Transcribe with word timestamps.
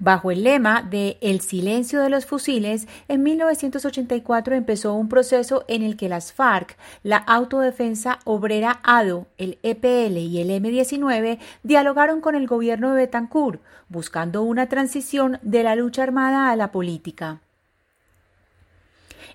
Bajo 0.00 0.30
el 0.30 0.44
lema 0.44 0.82
de 0.82 1.18
El 1.20 1.40
silencio 1.40 2.00
de 2.00 2.08
los 2.08 2.24
fusiles, 2.24 2.86
en 3.08 3.24
1984 3.24 4.54
empezó 4.54 4.94
un 4.94 5.08
proceso 5.08 5.64
en 5.66 5.82
el 5.82 5.96
que 5.96 6.08
las 6.08 6.32
FARC, 6.32 6.76
la 7.02 7.16
Autodefensa 7.16 8.20
Obrera 8.24 8.78
ADO, 8.84 9.26
el 9.38 9.58
EPL 9.64 10.18
y 10.18 10.40
el 10.40 10.50
M-19 10.50 11.38
dialogaron 11.64 12.20
con 12.20 12.36
el 12.36 12.46
gobierno 12.46 12.90
de 12.90 13.06
Betancourt, 13.06 13.60
buscando 13.88 14.42
una 14.42 14.68
transición 14.68 15.40
de 15.42 15.64
la 15.64 15.74
lucha 15.74 16.04
armada 16.04 16.50
a 16.50 16.56
la 16.56 16.70
política. 16.70 17.40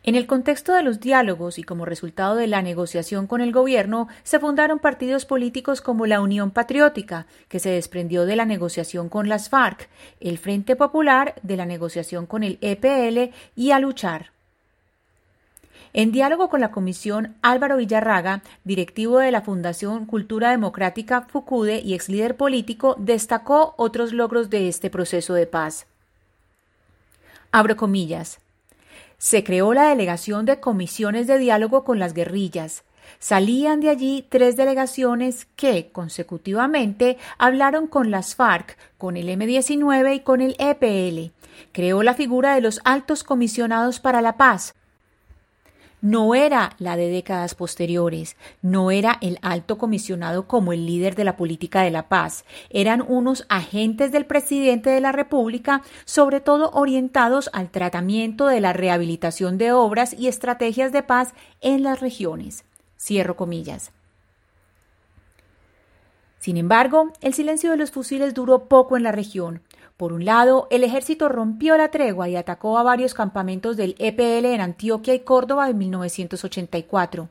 En 0.06 0.16
el 0.16 0.28
contexto 0.28 0.74
de 0.74 0.84
los 0.84 1.00
diálogos 1.00 1.58
y 1.58 1.64
como 1.64 1.86
resultado 1.86 2.36
de 2.36 2.48
la 2.48 2.62
negociación 2.62 3.26
con 3.26 3.40
el 3.40 3.54
gobierno, 3.54 4.10
se 4.24 4.38
fundaron 4.38 4.80
partidos 4.80 5.24
políticos 5.26 5.80
como 5.80 6.06
la 6.08 6.20
Unión 6.20 6.52
Patriótica, 6.52 7.26
que 7.48 7.60
se 7.60 7.70
desprendió 7.70 8.26
de 8.26 8.36
la 8.36 8.44
negociación 8.44 9.08
con 9.08 9.30
las 9.30 9.48
FARC, 9.48 9.88
el 10.20 10.38
Frente 10.38 10.76
Popular 10.76 11.36
de 11.42 11.56
la 11.56 11.66
negociación 11.66 12.26
con 12.26 12.44
el 12.44 12.58
EPL 12.60 13.34
y 13.56 13.72
a 13.72 13.80
luchar. 13.80 14.32
En 15.94 16.12
diálogo 16.12 16.50
con 16.50 16.60
la 16.60 16.72
comisión, 16.72 17.36
Álvaro 17.42 17.78
Villarraga, 17.78 18.42
directivo 18.66 19.20
de 19.20 19.32
la 19.32 19.42
Fundación 19.42 20.06
Cultura 20.06 20.50
Democrática 20.50 21.22
FUCUDE 21.22 21.80
y 21.80 21.94
ex 21.94 22.10
líder 22.10 22.36
político, 22.36 22.98
destacó 23.00 23.74
otros 23.78 24.12
logros 24.12 24.50
de 24.50 24.68
este 24.68 24.90
proceso 24.90 25.34
de 25.34 25.48
paz. 25.48 25.86
Abro 27.52 27.78
comillas. 27.78 28.43
Se 29.24 29.46
creó 29.46 29.74
la 29.74 29.88
delegación 29.88 30.46
de 30.46 30.60
comisiones 30.60 31.28
de 31.28 31.38
diálogo 31.38 31.86
con 31.86 31.98
las 31.98 32.14
guerrillas. 32.14 32.84
Salían 33.20 33.80
de 33.80 33.88
allí 33.88 34.28
tres 34.28 34.58
delegaciones 34.58 35.48
que, 35.56 35.94
consecutivamente, 35.94 37.18
hablaron 37.38 37.88
con 37.88 38.12
las 38.12 38.36
FARC, 38.36 38.78
con 38.98 39.16
el 39.16 39.30
M-19 39.30 40.16
y 40.18 40.20
con 40.20 40.42
el 40.42 40.58
EPL. 40.60 41.32
Creó 41.72 42.04
la 42.04 42.16
figura 42.16 42.54
de 42.54 42.60
los 42.60 42.82
altos 42.84 43.24
comisionados 43.24 44.02
para 44.02 44.22
la 44.22 44.36
paz, 44.36 44.76
no 46.04 46.36
era 46.36 46.76
la 46.80 46.98
de 46.98 47.08
décadas 47.08 47.56
posteriores, 47.56 48.36
no 48.62 48.92
era 48.92 49.18
el 49.22 49.40
alto 49.42 49.78
comisionado 49.78 50.48
como 50.48 50.74
el 50.74 50.86
líder 50.86 51.16
de 51.16 51.24
la 51.24 51.38
política 51.38 51.82
de 51.82 51.92
la 51.92 52.10
paz, 52.10 52.44
eran 52.70 53.02
unos 53.08 53.46
agentes 53.48 54.12
del 54.12 54.26
presidente 54.26 54.90
de 54.90 55.00
la 55.00 55.14
República, 55.14 55.82
sobre 56.04 56.42
todo 56.42 56.72
orientados 56.72 57.50
al 57.54 57.72
tratamiento 57.72 58.48
de 58.48 58.60
la 58.60 58.74
rehabilitación 58.74 59.58
de 59.58 59.72
obras 59.72 60.14
y 60.14 60.28
estrategias 60.28 60.92
de 60.92 61.04
paz 61.04 61.34
en 61.62 61.84
las 61.84 62.02
regiones. 62.02 62.66
Cierro 63.00 63.38
comillas. 63.38 63.94
Sin 66.40 66.58
embargo, 66.58 67.14
el 67.22 67.34
silencio 67.34 67.72
de 67.72 67.78
los 67.78 67.92
fusiles 67.92 68.34
duró 68.34 68.66
poco 68.66 68.98
en 68.98 69.04
la 69.04 69.14
región. 69.14 69.62
Por 70.04 70.12
un 70.12 70.26
lado, 70.26 70.68
el 70.70 70.84
ejército 70.84 71.30
rompió 71.30 71.78
la 71.78 71.90
tregua 71.90 72.28
y 72.28 72.36
atacó 72.36 72.78
a 72.78 72.84
varios 72.84 73.14
campamentos 73.14 73.78
del 73.78 73.96
EPL 74.00 74.48
en 74.48 74.60
Antioquia 74.60 75.14
y 75.14 75.22
Córdoba 75.22 75.70
en 75.70 75.78
1984. 75.78 77.30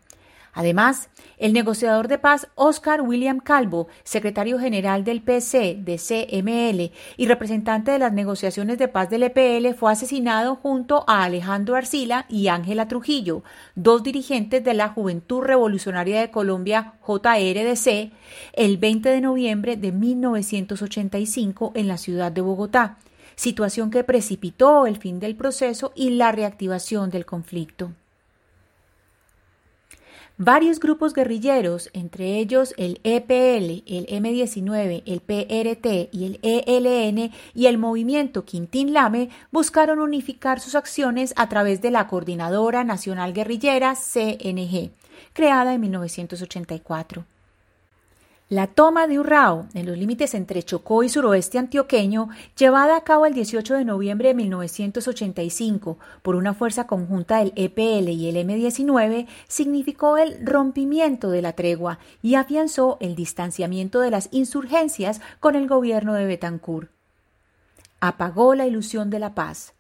Además, 0.55 1.09
el 1.39 1.55
negociador 1.55 2.09
de 2.09 2.19
paz 2.19 2.47
Oscar 2.57 3.01
William 3.01 3.41
Calvo, 3.41 3.89
secretario 4.05 4.59
general 4.59 5.03
del 5.03 5.23
PC 5.23 5.79
de 5.81 5.97
CML 5.97 6.93
y 7.17 7.27
representante 7.27 7.91
de 7.91 7.99
las 7.99 8.13
negociaciones 8.13 8.77
de 8.77 8.89
paz 8.89 9.09
del 9.09 9.23
EPL, 9.23 9.75
fue 9.75 9.91
asesinado 9.91 10.57
junto 10.57 11.05
a 11.07 11.25
Alejandro 11.25 11.75
Arcila 11.75 12.27
y 12.29 12.49
Ángela 12.49 12.87
Trujillo, 12.87 13.43
dos 13.77 14.03
dirigentes 14.03 14.63
de 14.63 14.75
la 14.75 14.91
Juventud 14.91 15.41
Revolucionaria 15.41 16.21
de 16.21 16.31
Colombia 16.31 16.95
JRDC, 17.07 18.13
el 18.53 18.77
20 18.77 19.09
de 19.09 19.21
noviembre 19.23 19.77
de 19.79 19.91
1985 19.91 21.73
en 21.75 21.89
la 21.89 21.97
ciudad 21.97 22.31
de 22.31 22.43
Bogotá, 22.43 22.99
situación 23.37 23.91
que 23.91 24.05
precipitó 24.05 24.87
el 24.87 24.99
fin 24.99 25.19
del 25.19 25.35
proceso 25.35 25.93
y 25.95 26.11
la 26.11 26.31
reactivación 26.31 27.09
del 27.09 27.25
conflicto. 27.25 27.93
Varios 30.45 30.81
grupos 30.81 31.15
guerrilleros, 31.15 31.89
entre 31.93 32.39
ellos 32.39 32.75
el 32.77 33.01
EPL, 33.05 33.85
el 33.87 34.09
M19, 34.09 35.05
el 35.07 35.21
PRT 35.21 36.09
y 36.11 36.25
el 36.25 36.41
ELN 36.43 37.31
y 37.55 37.67
el 37.67 37.79
movimiento 37.79 38.45
Quintín 38.45 38.93
Lame, 38.93 39.31
buscaron 39.53 40.01
unificar 40.01 40.59
sus 40.59 40.75
acciones 40.75 41.33
a 41.37 41.49
través 41.49 41.81
de 41.81 41.93
la 41.93 42.09
Coordinadora 42.09 42.83
Nacional 42.83 43.33
Guerrillera 43.33 43.95
CNG, 43.95 44.91
creada 45.33 45.75
en 45.75 45.81
1984. 45.81 47.25
La 48.53 48.67
toma 48.67 49.07
de 49.07 49.19
Urrao, 49.19 49.65
en 49.73 49.87
los 49.87 49.97
límites 49.97 50.35
entre 50.35 50.63
Chocó 50.63 51.03
y 51.03 51.09
suroeste 51.09 51.59
antioqueño, 51.59 52.29
llevada 52.55 52.99
a 52.99 53.01
cabo 53.01 53.25
el 53.25 53.33
18 53.33 53.77
de 53.77 53.87
noviembre 53.87 54.29
de 54.29 54.35
1985 54.35 55.97
por 56.21 56.37
una 56.37 56.53
fuerza 56.53 56.87
conjunta 56.87 57.39
del 57.39 57.55
EPL 57.57 58.11
y 58.11 58.29
el 58.29 58.37
M-19, 58.37 59.27
significó 59.49 60.19
el 60.19 60.45
rompimiento 60.45 61.31
de 61.31 61.41
la 61.41 61.55
tregua 61.55 61.99
y 62.21 62.35
afianzó 62.35 62.99
el 63.01 63.15
distanciamiento 63.15 64.01
de 64.01 64.11
las 64.11 64.29
insurgencias 64.33 65.23
con 65.41 65.57
el 65.57 65.67
gobierno 65.67 66.13
de 66.13 66.27
Betancourt. 66.27 66.91
Apagó 68.01 68.55
la 68.55 68.67
ilusión 68.67 69.09
de 69.09 69.19
la 69.19 69.35
paz. 69.35 69.73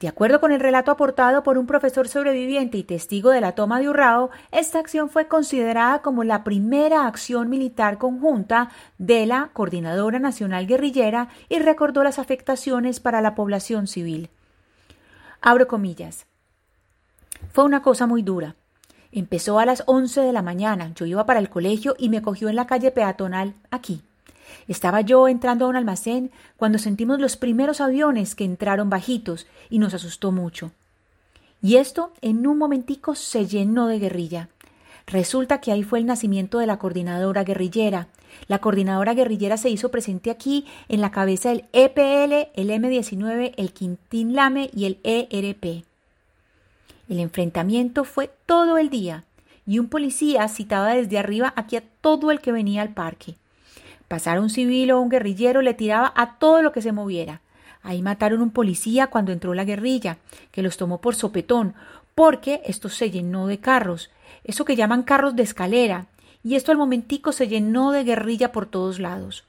De 0.00 0.08
acuerdo 0.08 0.40
con 0.40 0.52
el 0.52 0.60
relato 0.60 0.90
aportado 0.90 1.42
por 1.42 1.58
un 1.58 1.66
profesor 1.66 2.08
sobreviviente 2.08 2.78
y 2.78 2.82
testigo 2.82 3.30
de 3.30 3.40
la 3.40 3.52
toma 3.52 3.80
de 3.80 3.88
Urrao, 3.88 4.30
esta 4.50 4.78
acción 4.78 5.10
fue 5.10 5.28
considerada 5.28 6.00
como 6.00 6.24
la 6.24 6.42
primera 6.42 7.06
acción 7.06 7.50
militar 7.50 7.98
conjunta 7.98 8.70
de 8.98 9.26
la 9.26 9.50
Coordinadora 9.52 10.18
Nacional 10.18 10.66
Guerrillera 10.66 11.28
y 11.48 11.58
recordó 11.58 12.02
las 12.02 12.18
afectaciones 12.18 12.98
para 13.00 13.20
la 13.20 13.34
población 13.34 13.86
civil. 13.86 14.30
Abro 15.42 15.68
comillas. 15.68 16.26
Fue 17.52 17.64
una 17.64 17.82
cosa 17.82 18.06
muy 18.06 18.22
dura. 18.22 18.56
Empezó 19.12 19.58
a 19.58 19.66
las 19.66 19.82
once 19.86 20.20
de 20.20 20.32
la 20.32 20.42
mañana. 20.42 20.92
Yo 20.94 21.04
iba 21.04 21.26
para 21.26 21.40
el 21.40 21.50
colegio 21.50 21.94
y 21.98 22.08
me 22.08 22.22
cogió 22.22 22.48
en 22.48 22.56
la 22.56 22.66
calle 22.66 22.90
peatonal 22.90 23.54
aquí. 23.70 24.02
Estaba 24.68 25.00
yo 25.00 25.28
entrando 25.28 25.64
a 25.64 25.68
un 25.68 25.76
almacén 25.76 26.30
cuando 26.56 26.78
sentimos 26.78 27.20
los 27.20 27.36
primeros 27.36 27.80
aviones 27.80 28.34
que 28.34 28.44
entraron 28.44 28.90
bajitos 28.90 29.46
y 29.68 29.78
nos 29.78 29.94
asustó 29.94 30.32
mucho. 30.32 30.72
Y 31.62 31.76
esto 31.76 32.12
en 32.22 32.46
un 32.46 32.58
momentico 32.58 33.14
se 33.14 33.46
llenó 33.46 33.86
de 33.86 33.98
guerrilla. 33.98 34.48
Resulta 35.06 35.60
que 35.60 35.72
ahí 35.72 35.82
fue 35.82 35.98
el 35.98 36.06
nacimiento 36.06 36.58
de 36.58 36.66
la 36.66 36.78
coordinadora 36.78 37.44
guerrillera. 37.44 38.06
La 38.46 38.60
coordinadora 38.60 39.14
guerrillera 39.14 39.56
se 39.56 39.70
hizo 39.70 39.90
presente 39.90 40.30
aquí 40.30 40.66
en 40.88 41.00
la 41.00 41.10
cabeza 41.10 41.50
del 41.50 41.64
EPL, 41.72 42.50
el 42.54 42.70
M19, 42.70 43.54
el 43.56 43.72
Quintín 43.72 44.34
Lame 44.34 44.70
y 44.72 44.84
el 44.84 44.98
ERP. 45.02 45.84
El 47.08 47.18
enfrentamiento 47.18 48.04
fue 48.04 48.30
todo 48.46 48.78
el 48.78 48.88
día 48.88 49.24
y 49.66 49.78
un 49.80 49.88
policía 49.88 50.46
citaba 50.48 50.94
desde 50.94 51.18
arriba 51.18 51.52
aquí 51.56 51.76
a 51.76 51.82
todo 52.00 52.30
el 52.30 52.40
que 52.40 52.52
venía 52.52 52.82
al 52.82 52.94
parque. 52.94 53.34
Pasar 54.10 54.40
un 54.40 54.50
civil 54.50 54.90
o 54.90 55.00
un 55.00 55.08
guerrillero 55.08 55.62
le 55.62 55.72
tiraba 55.72 56.12
a 56.16 56.36
todo 56.40 56.62
lo 56.62 56.72
que 56.72 56.82
se 56.82 56.90
moviera. 56.90 57.42
Ahí 57.80 58.02
mataron 58.02 58.42
un 58.42 58.50
policía 58.50 59.06
cuando 59.06 59.30
entró 59.30 59.54
la 59.54 59.64
guerrilla, 59.64 60.18
que 60.50 60.62
los 60.62 60.76
tomó 60.76 61.00
por 61.00 61.14
sopetón, 61.14 61.74
porque 62.16 62.60
esto 62.66 62.88
se 62.88 63.12
llenó 63.12 63.46
de 63.46 63.60
carros, 63.60 64.10
eso 64.42 64.64
que 64.64 64.74
llaman 64.74 65.04
carros 65.04 65.36
de 65.36 65.44
escalera, 65.44 66.06
y 66.42 66.56
esto 66.56 66.72
al 66.72 66.78
momentico 66.78 67.30
se 67.30 67.46
llenó 67.46 67.92
de 67.92 68.02
guerrilla 68.02 68.50
por 68.50 68.66
todos 68.66 68.98
lados. 68.98 69.44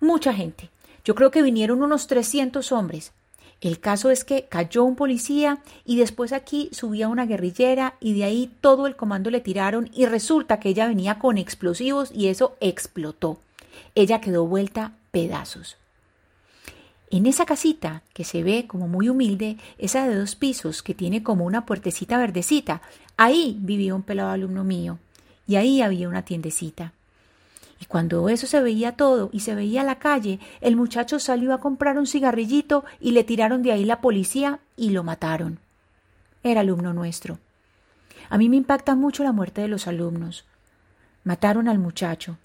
Mucha 0.00 0.34
gente. 0.34 0.70
Yo 1.04 1.14
creo 1.14 1.30
que 1.30 1.42
vinieron 1.42 1.80
unos 1.80 2.08
300 2.08 2.72
hombres. 2.72 3.12
El 3.60 3.78
caso 3.78 4.10
es 4.10 4.24
que 4.24 4.46
cayó 4.48 4.82
un 4.82 4.96
policía 4.96 5.60
y 5.84 5.98
después 5.98 6.32
aquí 6.32 6.68
subía 6.72 7.06
una 7.06 7.26
guerrillera 7.26 7.94
y 8.00 8.14
de 8.14 8.24
ahí 8.24 8.50
todo 8.60 8.88
el 8.88 8.96
comando 8.96 9.30
le 9.30 9.40
tiraron 9.40 9.88
y 9.94 10.06
resulta 10.06 10.58
que 10.58 10.70
ella 10.70 10.88
venía 10.88 11.20
con 11.20 11.38
explosivos 11.38 12.10
y 12.12 12.26
eso 12.26 12.56
explotó 12.58 13.38
ella 13.94 14.20
quedó 14.20 14.46
vuelta 14.46 14.92
pedazos. 15.10 15.76
En 17.10 17.24
esa 17.24 17.46
casita, 17.46 18.02
que 18.12 18.24
se 18.24 18.42
ve 18.42 18.66
como 18.66 18.86
muy 18.86 19.08
humilde, 19.08 19.56
esa 19.78 20.06
de 20.06 20.14
dos 20.14 20.34
pisos, 20.34 20.82
que 20.82 20.94
tiene 20.94 21.22
como 21.22 21.46
una 21.46 21.64
puertecita 21.64 22.18
verdecita, 22.18 22.82
ahí 23.16 23.56
vivía 23.60 23.94
un 23.94 24.02
pelado 24.02 24.30
alumno 24.30 24.62
mío, 24.62 24.98
y 25.46 25.56
ahí 25.56 25.80
había 25.80 26.08
una 26.08 26.26
tiendecita. 26.26 26.92
Y 27.80 27.86
cuando 27.86 28.28
eso 28.28 28.46
se 28.46 28.60
veía 28.60 28.92
todo 28.92 29.30
y 29.32 29.40
se 29.40 29.54
veía 29.54 29.84
la 29.84 29.98
calle, 29.98 30.40
el 30.60 30.76
muchacho 30.76 31.18
salió 31.18 31.54
a 31.54 31.60
comprar 31.60 31.98
un 31.98 32.06
cigarrillito 32.06 32.84
y 33.00 33.12
le 33.12 33.24
tiraron 33.24 33.62
de 33.62 33.72
ahí 33.72 33.84
la 33.84 34.00
policía 34.00 34.60
y 34.76 34.90
lo 34.90 35.04
mataron. 35.04 35.60
Era 36.42 36.60
alumno 36.60 36.92
nuestro. 36.92 37.38
A 38.28 38.36
mí 38.36 38.48
me 38.48 38.56
impacta 38.56 38.94
mucho 38.94 39.22
la 39.22 39.32
muerte 39.32 39.60
de 39.62 39.68
los 39.68 39.86
alumnos. 39.86 40.44
Mataron 41.24 41.68
al 41.68 41.78
muchacho. 41.78 42.36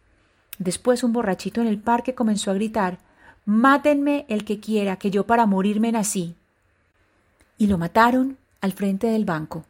Después 0.59 1.03
un 1.03 1.13
borrachito 1.13 1.61
en 1.61 1.67
el 1.67 1.79
parque 1.79 2.15
comenzó 2.15 2.51
a 2.51 2.55
gritar 2.55 2.99
Mátenme 3.45 4.25
el 4.29 4.45
que 4.45 4.61
quiera, 4.61 4.95
que 4.95 5.11
yo 5.11 5.25
para 5.25 5.45
morirme 5.45 5.91
nací. 5.91 6.35
Y 7.57 7.67
lo 7.67 7.77
mataron 7.77 8.37
al 8.61 8.71
frente 8.71 9.07
del 9.07 9.25
banco. 9.25 9.65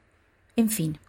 En 0.55 0.69
fin. 0.69 0.99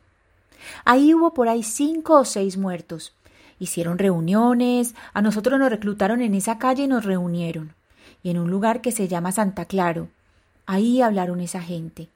Ahí 0.86 1.12
hubo 1.12 1.34
por 1.34 1.48
ahí 1.48 1.62
cinco 1.62 2.14
o 2.20 2.24
seis 2.24 2.56
muertos. 2.56 3.12
Hicieron 3.58 3.98
reuniones, 3.98 4.94
a 5.12 5.20
nosotros 5.20 5.60
nos 5.60 5.68
reclutaron 5.68 6.22
en 6.22 6.34
esa 6.34 6.58
calle 6.58 6.84
y 6.84 6.88
nos 6.88 7.04
reunieron. 7.04 7.74
Y 8.22 8.30
en 8.30 8.38
un 8.38 8.50
lugar 8.50 8.80
que 8.80 8.92
se 8.92 9.08
llama 9.08 9.32
Santa 9.32 9.66
Claro. 9.66 10.08
Ahí 10.64 11.02
hablaron 11.02 11.40
esa 11.40 11.60
gente. 11.60 12.08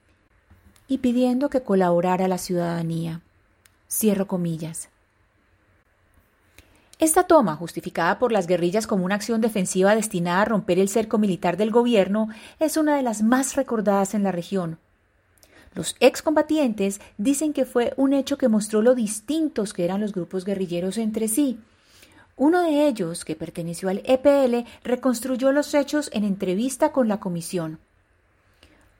Y 0.87 0.97
pidiendo 0.97 1.51
que 1.51 1.61
colaborara 1.61 2.27
la 2.27 2.39
ciudadanía. 2.39 3.21
Cierro 3.87 4.25
comillas. 4.27 4.89
Esta 6.99 7.23
toma, 7.23 7.55
justificada 7.55 8.19
por 8.19 8.33
las 8.33 8.45
guerrillas 8.45 8.85
como 8.85 9.05
una 9.05 9.15
acción 9.15 9.39
defensiva 9.39 9.95
destinada 9.95 10.41
a 10.41 10.45
romper 10.45 10.79
el 10.79 10.89
cerco 10.89 11.17
militar 11.17 11.55
del 11.55 11.71
gobierno, 11.71 12.27
es 12.59 12.75
una 12.75 12.97
de 12.97 13.03
las 13.03 13.23
más 13.23 13.55
recordadas 13.55 14.13
en 14.13 14.23
la 14.23 14.33
región. 14.33 14.79
Los 15.73 15.95
excombatientes 16.01 16.99
dicen 17.17 17.53
que 17.53 17.63
fue 17.63 17.93
un 17.95 18.11
hecho 18.11 18.37
que 18.37 18.49
mostró 18.49 18.81
lo 18.81 18.95
distintos 18.95 19.71
que 19.71 19.85
eran 19.85 20.01
los 20.01 20.11
grupos 20.11 20.43
guerrilleros 20.43 20.97
entre 20.97 21.29
sí. 21.29 21.57
Uno 22.35 22.63
de 22.63 22.87
ellos, 22.87 23.23
que 23.23 23.35
perteneció 23.35 23.87
al 23.87 24.01
EPL, 24.03 24.67
reconstruyó 24.83 25.53
los 25.53 25.73
hechos 25.73 26.09
en 26.11 26.25
entrevista 26.25 26.91
con 26.91 27.07
la 27.07 27.21
comisión. 27.21 27.79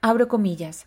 Abro 0.01 0.29
comillas. 0.29 0.85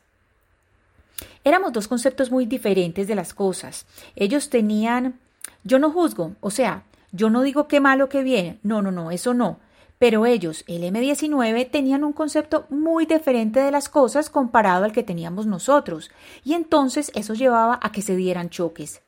Éramos 1.45 1.75
dos 1.75 1.89
conceptos 1.89 2.31
muy 2.31 2.47
diferentes 2.47 3.07
de 3.07 3.15
las 3.15 3.35
cosas. 3.35 3.85
Ellos 4.17 4.49
tenían 4.49 5.21
yo 5.65 5.79
no 5.79 5.91
juzgo, 5.91 6.35
o 6.41 6.51
sea, 6.51 6.85
yo 7.13 7.31
no 7.31 7.43
digo 7.43 7.69
qué 7.69 7.81
malo 7.81 8.09
que 8.09 8.23
bien, 8.23 8.59
no, 8.63 8.83
no, 8.83 8.91
no, 8.91 9.11
eso 9.11 9.35
no. 9.35 9.61
Pero 9.99 10.27
ellos, 10.27 10.65
el 10.67 10.83
M19, 10.83 11.71
tenían 11.71 12.03
un 12.03 12.13
concepto 12.13 12.67
muy 12.71 13.07
diferente 13.07 13.61
de 13.61 13.71
las 13.71 13.89
cosas 13.89 14.31
comparado 14.31 14.85
al 14.85 14.93
que 14.93 15.05
teníamos 15.05 15.47
nosotros, 15.47 16.11
y 16.43 16.55
entonces 16.55 17.13
eso 17.15 17.35
llevaba 17.35 17.79
a 17.81 17.93
que 17.93 18.03
se 18.03 18.17
dieran 18.17 18.51
choques. 18.51 19.03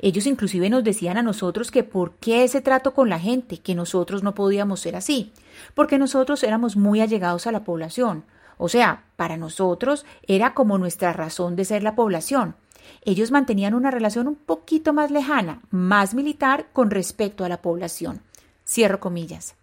Ellos 0.00 0.26
inclusive 0.26 0.70
nos 0.70 0.84
decían 0.84 1.16
a 1.16 1.22
nosotros 1.22 1.70
que 1.70 1.84
por 1.84 2.14
qué 2.14 2.44
ese 2.44 2.60
trato 2.60 2.94
con 2.94 3.08
la 3.08 3.18
gente, 3.18 3.58
que 3.58 3.74
nosotros 3.74 4.22
no 4.22 4.34
podíamos 4.34 4.80
ser 4.80 4.96
así, 4.96 5.32
porque 5.74 5.98
nosotros 5.98 6.42
éramos 6.42 6.76
muy 6.76 7.00
allegados 7.00 7.46
a 7.46 7.52
la 7.52 7.64
población. 7.64 8.24
O 8.58 8.68
sea, 8.68 9.04
para 9.16 9.36
nosotros 9.36 10.04
era 10.26 10.54
como 10.54 10.78
nuestra 10.78 11.12
razón 11.12 11.56
de 11.56 11.64
ser 11.64 11.82
la 11.82 11.94
población. 11.94 12.56
Ellos 13.04 13.30
mantenían 13.30 13.74
una 13.74 13.90
relación 13.90 14.28
un 14.28 14.36
poquito 14.36 14.92
más 14.92 15.10
lejana, 15.10 15.62
más 15.70 16.14
militar 16.14 16.66
con 16.72 16.90
respecto 16.90 17.44
a 17.44 17.48
la 17.48 17.62
población. 17.62 18.20
Cierro 18.66 19.00
comillas. 19.00 19.54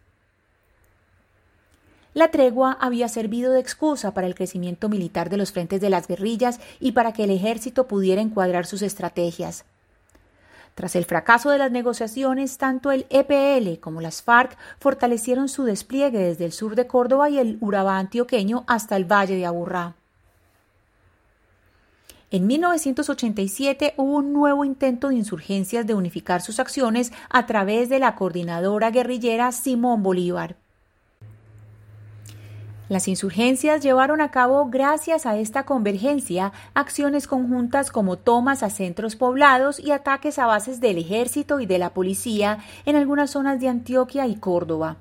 La 2.13 2.31
tregua 2.31 2.75
había 2.81 3.09
servido 3.09 3.51
de 3.51 3.59
excusa 3.59 4.13
para 4.13 4.25
el 4.25 4.33
crecimiento 4.33 4.89
militar 4.89 5.29
de 5.29 5.37
los 5.37 5.51
frentes 5.51 5.79
de 5.79 5.91
las 5.91 6.07
guerrillas 6.07 6.59
y 6.79 6.93
para 6.93 7.13
que 7.13 7.25
el 7.25 7.29
ejército 7.29 7.87
pudiera 7.87 8.21
encuadrar 8.21 8.65
sus 8.65 8.81
estrategias. 8.81 9.65
Tras 10.73 10.95
el 10.95 11.05
fracaso 11.05 11.49
de 11.49 11.57
las 11.57 11.71
negociaciones, 11.71 12.57
tanto 12.57 12.91
el 12.91 13.05
EPL 13.09 13.79
como 13.79 14.01
las 14.01 14.21
FARC 14.21 14.57
fortalecieron 14.79 15.47
su 15.47 15.63
despliegue 15.63 16.19
desde 16.19 16.45
el 16.45 16.51
sur 16.51 16.75
de 16.75 16.87
Córdoba 16.87 17.29
y 17.29 17.37
el 17.39 17.57
Urabá 17.61 17.97
antioqueño 17.97 18.63
hasta 18.67 18.95
el 18.95 19.05
valle 19.05 19.35
de 19.35 19.45
Aburrá. 19.45 19.95
En 22.29 22.45
1987 22.45 23.93
hubo 23.95 24.17
un 24.17 24.33
nuevo 24.33 24.65
intento 24.65 25.07
de 25.07 25.15
insurgencias 25.15 25.87
de 25.87 25.93
unificar 25.93 26.41
sus 26.41 26.59
acciones 26.59 27.13
a 27.29 27.45
través 27.45 27.87
de 27.87 27.99
la 27.99 28.15
coordinadora 28.15 28.91
guerrillera 28.91 29.53
Simón 29.53 30.03
Bolívar. 30.03 30.57
Las 32.89 33.07
insurgencias 33.07 33.81
llevaron 33.81 34.19
a 34.19 34.31
cabo, 34.31 34.67
gracias 34.69 35.25
a 35.25 35.37
esta 35.37 35.63
convergencia, 35.63 36.51
acciones 36.73 37.27
conjuntas 37.27 37.91
como 37.91 38.17
tomas 38.17 38.61
a 38.61 38.69
centros 38.69 39.15
poblados 39.15 39.79
y 39.79 39.91
ataques 39.91 40.37
a 40.37 40.47
bases 40.47 40.81
del 40.81 40.97
ejército 40.97 41.61
y 41.61 41.65
de 41.65 41.79
la 41.79 41.93
policía 41.93 42.59
en 42.85 42.97
algunas 42.97 43.31
zonas 43.31 43.61
de 43.61 43.69
Antioquia 43.69 44.27
y 44.27 44.35
Córdoba. 44.35 44.97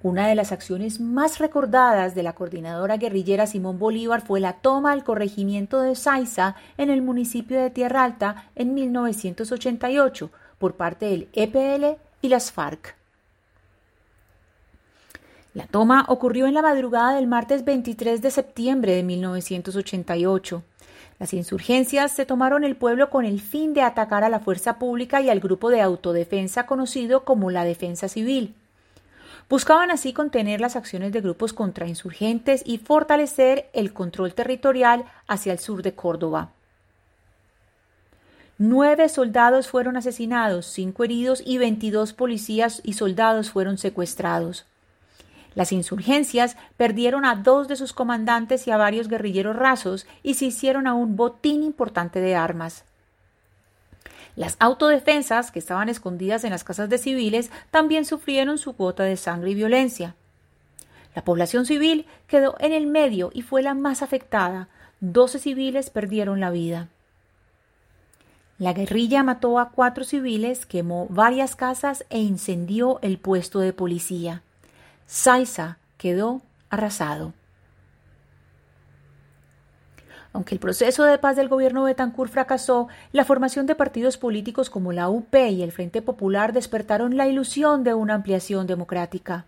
Una 0.00 0.28
de 0.28 0.36
las 0.36 0.52
acciones 0.52 1.00
más 1.00 1.38
recordadas 1.38 2.14
de 2.14 2.22
la 2.22 2.32
coordinadora 2.32 2.98
guerrillera 2.98 3.48
Simón 3.48 3.80
Bolívar 3.80 4.20
fue 4.24 4.38
la 4.38 4.52
toma 4.52 4.92
del 4.92 5.02
corregimiento 5.02 5.80
de 5.80 5.96
Saiza 5.96 6.54
en 6.76 6.88
el 6.88 7.02
municipio 7.02 7.60
de 7.60 7.70
Tierra 7.70 8.04
Alta 8.04 8.48
en 8.54 8.74
1988 8.74 10.30
por 10.58 10.74
parte 10.74 11.06
del 11.06 11.28
EPL 11.32 12.00
y 12.22 12.28
las 12.28 12.52
FARC. 12.52 12.94
La 15.54 15.66
toma 15.66 16.04
ocurrió 16.06 16.46
en 16.46 16.54
la 16.54 16.62
madrugada 16.62 17.14
del 17.14 17.26
martes 17.26 17.64
23 17.64 18.22
de 18.22 18.30
septiembre 18.30 18.94
de 18.94 19.02
1988. 19.02 20.62
Las 21.18 21.34
insurgencias 21.34 22.12
se 22.12 22.24
tomaron 22.24 22.62
el 22.62 22.76
pueblo 22.76 23.10
con 23.10 23.24
el 23.24 23.40
fin 23.40 23.74
de 23.74 23.82
atacar 23.82 24.22
a 24.22 24.28
la 24.28 24.38
fuerza 24.38 24.78
pública 24.78 25.20
y 25.20 25.28
al 25.30 25.40
grupo 25.40 25.70
de 25.70 25.80
autodefensa 25.80 26.66
conocido 26.66 27.24
como 27.24 27.50
la 27.50 27.64
Defensa 27.64 28.08
Civil. 28.08 28.54
Buscaban 29.48 29.90
así 29.90 30.12
contener 30.12 30.60
las 30.60 30.76
acciones 30.76 31.10
de 31.12 31.22
grupos 31.22 31.54
contrainsurgentes 31.54 32.62
y 32.66 32.78
fortalecer 32.78 33.70
el 33.72 33.94
control 33.94 34.34
territorial 34.34 35.06
hacia 35.26 35.52
el 35.52 35.58
sur 35.58 35.82
de 35.82 35.94
Córdoba. 35.94 36.50
Nueve 38.58 39.08
soldados 39.08 39.68
fueron 39.68 39.96
asesinados, 39.96 40.66
cinco 40.66 41.04
heridos 41.04 41.42
y 41.46 41.58
veintidós 41.58 42.12
policías 42.12 42.82
y 42.84 42.94
soldados 42.94 43.50
fueron 43.50 43.78
secuestrados. 43.78 44.66
Las 45.54 45.72
insurgencias 45.72 46.56
perdieron 46.76 47.24
a 47.24 47.36
dos 47.36 47.68
de 47.68 47.76
sus 47.76 47.92
comandantes 47.92 48.66
y 48.66 48.70
a 48.70 48.76
varios 48.76 49.08
guerrilleros 49.08 49.56
rasos 49.56 50.06
y 50.22 50.34
se 50.34 50.46
hicieron 50.46 50.86
a 50.86 50.94
un 50.94 51.16
botín 51.16 51.62
importante 51.62 52.20
de 52.20 52.34
armas. 52.34 52.84
Las 54.38 54.54
autodefensas, 54.60 55.50
que 55.50 55.58
estaban 55.58 55.88
escondidas 55.88 56.44
en 56.44 56.50
las 56.50 56.62
casas 56.62 56.88
de 56.88 56.98
civiles, 56.98 57.50
también 57.72 58.04
sufrieron 58.04 58.56
su 58.56 58.74
cuota 58.74 59.02
de 59.02 59.16
sangre 59.16 59.50
y 59.50 59.54
violencia. 59.56 60.14
La 61.16 61.24
población 61.24 61.66
civil 61.66 62.06
quedó 62.28 62.54
en 62.60 62.72
el 62.72 62.86
medio 62.86 63.32
y 63.34 63.42
fue 63.42 63.62
la 63.62 63.74
más 63.74 64.00
afectada. 64.00 64.68
Doce 65.00 65.40
civiles 65.40 65.90
perdieron 65.90 66.38
la 66.38 66.50
vida. 66.50 66.86
La 68.60 68.74
guerrilla 68.74 69.24
mató 69.24 69.58
a 69.58 69.70
cuatro 69.70 70.04
civiles, 70.04 70.66
quemó 70.66 71.08
varias 71.10 71.56
casas 71.56 72.04
e 72.08 72.20
incendió 72.20 73.00
el 73.02 73.18
puesto 73.18 73.58
de 73.58 73.72
policía. 73.72 74.42
Saiza 75.08 75.78
quedó 75.96 76.42
arrasado. 76.70 77.32
Aunque 80.32 80.54
el 80.54 80.60
proceso 80.60 81.04
de 81.04 81.18
paz 81.18 81.36
del 81.36 81.48
gobierno 81.48 81.84
Betancourt 81.84 82.32
fracasó, 82.32 82.88
la 83.12 83.24
formación 83.24 83.66
de 83.66 83.74
partidos 83.74 84.18
políticos 84.18 84.70
como 84.70 84.92
la 84.92 85.08
UP 85.08 85.34
y 85.34 85.62
el 85.62 85.72
Frente 85.72 86.02
Popular 86.02 86.52
despertaron 86.52 87.16
la 87.16 87.26
ilusión 87.26 87.82
de 87.82 87.94
una 87.94 88.14
ampliación 88.14 88.66
democrática. 88.66 89.46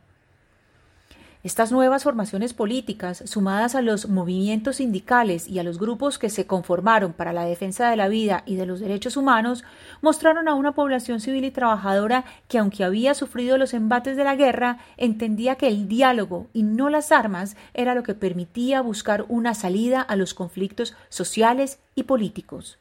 Estas 1.42 1.72
nuevas 1.72 2.04
formaciones 2.04 2.52
políticas, 2.52 3.22
sumadas 3.24 3.74
a 3.74 3.80
los 3.80 4.10
movimientos 4.10 4.76
sindicales 4.76 5.48
y 5.48 5.58
a 5.58 5.62
los 5.62 5.78
grupos 5.78 6.18
que 6.18 6.28
se 6.28 6.46
conformaron 6.46 7.14
para 7.14 7.32
la 7.32 7.46
defensa 7.46 7.88
de 7.88 7.96
la 7.96 8.08
vida 8.08 8.42
y 8.44 8.56
de 8.56 8.66
los 8.66 8.78
derechos 8.78 9.16
humanos, 9.16 9.64
mostraron 10.02 10.48
a 10.48 10.54
una 10.54 10.72
población 10.72 11.18
civil 11.18 11.46
y 11.46 11.50
trabajadora 11.50 12.26
que, 12.46 12.58
aunque 12.58 12.84
había 12.84 13.14
sufrido 13.14 13.56
los 13.56 13.72
embates 13.72 14.18
de 14.18 14.24
la 14.24 14.36
guerra, 14.36 14.80
entendía 14.98 15.54
que 15.54 15.68
el 15.68 15.88
diálogo 15.88 16.48
y 16.52 16.62
no 16.62 16.90
las 16.90 17.10
armas 17.10 17.56
era 17.72 17.94
lo 17.94 18.02
que 18.02 18.14
permitía 18.14 18.82
buscar 18.82 19.24
una 19.28 19.54
salida 19.54 20.02
a 20.02 20.16
los 20.16 20.34
conflictos 20.34 20.94
sociales 21.08 21.78
y 21.94 22.02
políticos. 22.02 22.76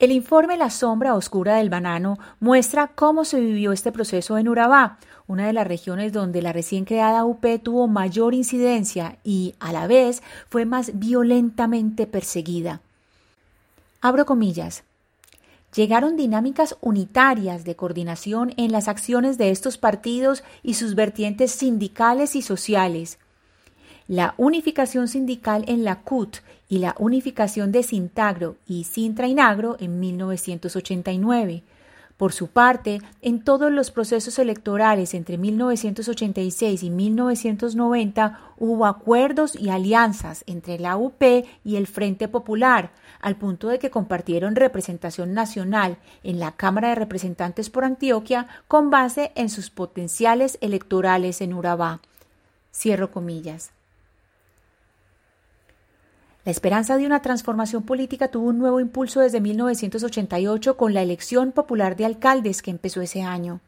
El 0.00 0.12
informe 0.12 0.56
La 0.56 0.70
sombra 0.70 1.14
oscura 1.14 1.56
del 1.56 1.68
banano 1.68 2.18
muestra 2.40 2.88
cómo 2.88 3.26
se 3.26 3.38
vivió 3.38 3.70
este 3.70 3.92
proceso 3.92 4.38
en 4.38 4.48
Urabá, 4.48 4.98
una 5.26 5.46
de 5.46 5.52
las 5.52 5.66
regiones 5.66 6.14
donde 6.14 6.40
la 6.40 6.54
recién 6.54 6.86
creada 6.86 7.26
UP 7.26 7.44
tuvo 7.62 7.86
mayor 7.86 8.32
incidencia 8.32 9.18
y, 9.24 9.54
a 9.60 9.72
la 9.72 9.86
vez, 9.86 10.22
fue 10.48 10.64
más 10.64 10.98
violentamente 10.98 12.06
perseguida. 12.06 12.80
Abro 14.00 14.24
comillas. 14.24 14.84
llegaron 15.76 16.16
dinámicas 16.16 16.76
unitarias 16.80 17.64
de 17.64 17.76
coordinación 17.76 18.54
en 18.56 18.72
las 18.72 18.88
acciones 18.88 19.36
de 19.36 19.50
estos 19.50 19.76
partidos 19.76 20.42
y 20.62 20.74
sus 20.74 20.94
vertientes 20.94 21.52
sindicales 21.52 22.36
y 22.36 22.40
sociales. 22.40 23.18
La 24.10 24.34
unificación 24.38 25.06
sindical 25.06 25.64
en 25.68 25.84
la 25.84 26.00
CUT 26.00 26.38
y 26.68 26.78
la 26.78 26.96
unificación 26.98 27.70
de 27.70 27.84
Sintagro 27.84 28.56
y 28.66 28.82
Sintrainagro 28.82 29.76
en 29.78 30.00
1989. 30.00 31.62
Por 32.16 32.32
su 32.32 32.48
parte, 32.48 33.00
en 33.22 33.44
todos 33.44 33.70
los 33.70 33.92
procesos 33.92 34.40
electorales 34.40 35.14
entre 35.14 35.38
1986 35.38 36.82
y 36.82 36.90
1990 36.90 38.40
hubo 38.58 38.84
acuerdos 38.86 39.54
y 39.54 39.70
alianzas 39.70 40.42
entre 40.48 40.80
la 40.80 40.96
UP 40.96 41.22
y 41.62 41.76
el 41.76 41.86
Frente 41.86 42.26
Popular, 42.26 42.90
al 43.20 43.36
punto 43.36 43.68
de 43.68 43.78
que 43.78 43.90
compartieron 43.90 44.56
representación 44.56 45.34
nacional 45.34 45.98
en 46.24 46.40
la 46.40 46.50
Cámara 46.50 46.88
de 46.88 46.96
Representantes 46.96 47.70
por 47.70 47.84
Antioquia 47.84 48.48
con 48.66 48.90
base 48.90 49.30
en 49.36 49.50
sus 49.50 49.70
potenciales 49.70 50.58
electorales 50.60 51.40
en 51.40 51.54
Urabá. 51.54 52.00
Cierro 52.72 53.12
comillas. 53.12 53.70
La 56.44 56.52
esperanza 56.52 56.96
de 56.96 57.04
una 57.04 57.20
transformación 57.20 57.82
política 57.82 58.28
tuvo 58.28 58.48
un 58.48 58.58
nuevo 58.58 58.80
impulso 58.80 59.20
desde 59.20 59.42
1988 59.42 60.76
con 60.76 60.94
la 60.94 61.02
elección 61.02 61.52
popular 61.52 61.96
de 61.96 62.06
alcaldes 62.06 62.62
que 62.62 62.70
empezó 62.70 63.02
ese 63.02 63.22
año. 63.22 63.60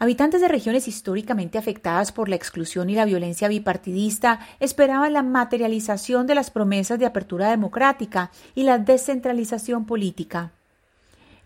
Habitantes 0.00 0.40
de 0.40 0.48
regiones 0.48 0.88
históricamente 0.88 1.56
afectadas 1.56 2.10
por 2.10 2.28
la 2.28 2.34
exclusión 2.34 2.90
y 2.90 2.96
la 2.96 3.04
violencia 3.04 3.46
bipartidista 3.46 4.40
esperaban 4.58 5.12
la 5.12 5.22
materialización 5.22 6.26
de 6.26 6.34
las 6.34 6.50
promesas 6.50 6.98
de 6.98 7.06
apertura 7.06 7.50
democrática 7.50 8.32
y 8.56 8.64
la 8.64 8.78
descentralización 8.78 9.86
política. 9.86 10.50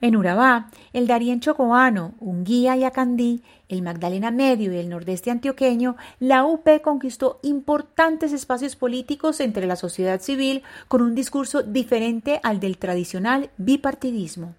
En 0.00 0.14
Urabá, 0.14 0.70
el 0.92 1.08
Darién 1.08 1.40
Chocoano, 1.40 2.14
Unguía 2.20 2.76
y 2.76 2.84
Acandí, 2.84 3.42
el 3.68 3.82
Magdalena 3.82 4.30
Medio 4.30 4.72
y 4.72 4.76
el 4.76 4.88
nordeste 4.88 5.32
antioqueño, 5.32 5.96
la 6.20 6.44
UP 6.44 6.80
conquistó 6.82 7.40
importantes 7.42 8.32
espacios 8.32 8.76
políticos 8.76 9.40
entre 9.40 9.66
la 9.66 9.74
sociedad 9.74 10.20
civil 10.20 10.62
con 10.86 11.02
un 11.02 11.16
discurso 11.16 11.62
diferente 11.62 12.38
al 12.44 12.60
del 12.60 12.78
tradicional 12.78 13.50
bipartidismo. 13.56 14.54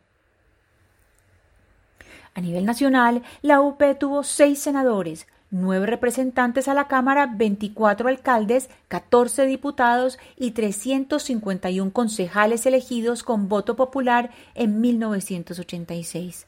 A 2.36 2.42
nivel 2.42 2.66
nacional, 2.66 3.24
la 3.42 3.62
UP 3.62 3.82
tuvo 3.98 4.24
seis 4.24 4.60
senadores, 4.60 5.26
nueve 5.52 5.86
representantes 5.86 6.68
a 6.68 6.74
la 6.74 6.88
Cámara, 6.88 7.28
24 7.36 8.10
alcaldes, 8.10 8.70
14 8.88 9.46
diputados 9.46 10.20
y 10.38 10.52
351 10.52 11.92
concejales 11.92 12.66
elegidos 12.66 13.24
con 13.24 13.50
voto 13.50 13.76
popular 13.76 14.32
en 14.56 14.82
1986. 14.82 16.46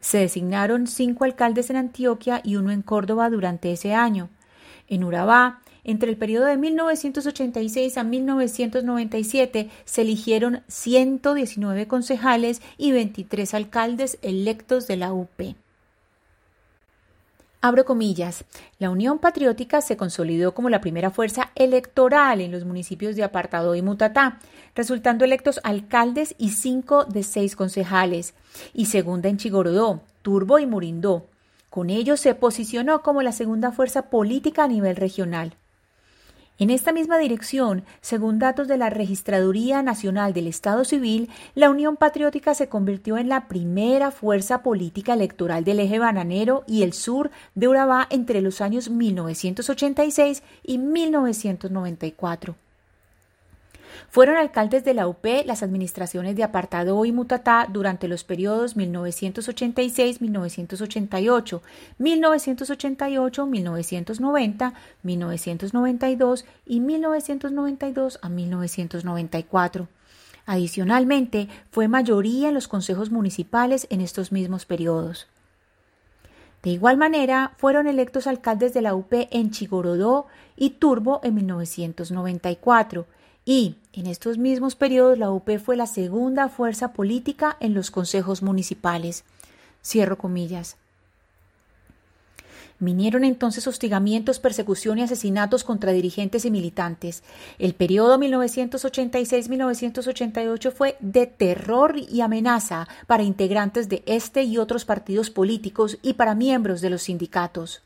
Se 0.00 0.18
designaron 0.18 0.88
cinco 0.88 1.24
alcaldes 1.24 1.70
en 1.70 1.76
Antioquia 1.76 2.40
y 2.42 2.56
uno 2.56 2.72
en 2.72 2.82
Córdoba 2.82 3.30
durante 3.30 3.72
ese 3.72 3.94
año. 3.94 4.30
En 4.88 5.04
Urabá, 5.04 5.60
entre 5.84 6.10
el 6.10 6.16
periodo 6.16 6.46
de 6.46 6.56
1986 6.56 7.98
a 7.98 8.04
1997 8.04 9.70
se 9.84 10.02
eligieron 10.02 10.62
119 10.68 11.86
concejales 11.86 12.62
y 12.78 12.92
23 12.92 13.54
alcaldes 13.54 14.18
electos 14.22 14.86
de 14.86 14.96
la 14.96 15.12
UP. 15.12 15.54
Abro 17.64 17.84
comillas, 17.84 18.44
la 18.80 18.90
Unión 18.90 19.20
Patriótica 19.20 19.82
se 19.82 19.96
consolidó 19.96 20.52
como 20.52 20.68
la 20.68 20.80
primera 20.80 21.12
fuerza 21.12 21.52
electoral 21.54 22.40
en 22.40 22.50
los 22.50 22.64
municipios 22.64 23.14
de 23.14 23.22
Apartado 23.22 23.76
y 23.76 23.82
Mutatá, 23.82 24.40
resultando 24.74 25.24
electos 25.24 25.60
alcaldes 25.62 26.34
y 26.38 26.50
cinco 26.50 27.04
de 27.04 27.22
seis 27.22 27.54
concejales, 27.54 28.34
y 28.74 28.86
segunda 28.86 29.28
en 29.28 29.36
Chigorodó, 29.36 30.00
Turbo 30.22 30.58
y 30.58 30.66
Murindó. 30.66 31.28
Con 31.70 31.88
ello 31.88 32.16
se 32.16 32.34
posicionó 32.34 33.02
como 33.02 33.22
la 33.22 33.30
segunda 33.30 33.70
fuerza 33.70 34.10
política 34.10 34.64
a 34.64 34.68
nivel 34.68 34.96
regional. 34.96 35.54
En 36.58 36.70
esta 36.70 36.92
misma 36.92 37.18
dirección, 37.18 37.84
según 38.02 38.38
datos 38.38 38.68
de 38.68 38.76
la 38.76 38.90
Registraduría 38.90 39.82
Nacional 39.82 40.34
del 40.34 40.46
Estado 40.46 40.84
Civil, 40.84 41.30
la 41.54 41.70
Unión 41.70 41.96
Patriótica 41.96 42.54
se 42.54 42.68
convirtió 42.68 43.16
en 43.16 43.28
la 43.28 43.48
primera 43.48 44.10
fuerza 44.10 44.62
política 44.62 45.14
electoral 45.14 45.64
del 45.64 45.80
eje 45.80 45.98
bananero 45.98 46.62
y 46.66 46.82
el 46.82 46.92
sur 46.92 47.30
de 47.54 47.68
Urabá 47.68 48.06
entre 48.10 48.42
los 48.42 48.60
años 48.60 48.90
1986 48.90 50.42
y 50.62 50.78
1994. 50.78 52.61
Fueron 54.08 54.36
alcaldes 54.36 54.84
de 54.84 54.94
la 54.94 55.08
UP 55.08 55.26
las 55.44 55.62
administraciones 55.62 56.34
de 56.36 56.44
Apartado 56.44 57.04
y 57.04 57.12
Mutatá 57.12 57.68
durante 57.70 58.08
los 58.08 58.24
periodos 58.24 58.76
1986-1988, 58.76 61.60
1988-1990, 61.98 64.72
1992 65.02 66.44
y 66.66 66.80
1992 66.80 68.18
a 68.22 68.28
1994. 68.28 69.88
Adicionalmente, 70.44 71.48
fue 71.70 71.86
mayoría 71.88 72.48
en 72.48 72.54
los 72.54 72.68
consejos 72.68 73.10
municipales 73.10 73.86
en 73.90 74.00
estos 74.00 74.32
mismos 74.32 74.66
periodos. 74.66 75.28
De 76.62 76.70
igual 76.70 76.96
manera, 76.96 77.52
fueron 77.56 77.88
electos 77.88 78.26
alcaldes 78.26 78.72
de 78.72 78.82
la 78.82 78.94
UP 78.94 79.12
en 79.12 79.50
Chigorodó 79.50 80.26
y 80.56 80.70
Turbo 80.70 81.20
en 81.24 81.34
1994 81.34 83.06
y 83.44 83.76
en 83.92 84.06
estos 84.06 84.38
mismos 84.38 84.76
periodos 84.76 85.18
la 85.18 85.30
UP 85.30 85.58
fue 85.58 85.76
la 85.76 85.86
segunda 85.86 86.48
fuerza 86.48 86.92
política 86.92 87.56
en 87.60 87.74
los 87.74 87.90
consejos 87.90 88.42
municipales. 88.42 89.24
Cierro 89.84 90.16
comillas. 90.16 90.76
Vinieron 92.78 93.22
entonces 93.22 93.66
hostigamientos, 93.68 94.40
persecución 94.40 94.98
y 94.98 95.02
asesinatos 95.02 95.62
contra 95.62 95.92
dirigentes 95.92 96.44
y 96.44 96.50
militantes. 96.50 97.22
El 97.60 97.74
periodo 97.74 98.18
1986-1988 98.18 100.72
fue 100.72 100.96
de 100.98 101.28
terror 101.28 101.94
y 101.96 102.22
amenaza 102.22 102.88
para 103.06 103.22
integrantes 103.22 103.88
de 103.88 104.02
este 104.06 104.42
y 104.42 104.58
otros 104.58 104.84
partidos 104.84 105.30
políticos 105.30 105.98
y 106.02 106.14
para 106.14 106.34
miembros 106.34 106.80
de 106.80 106.90
los 106.90 107.02
sindicatos. 107.02 107.82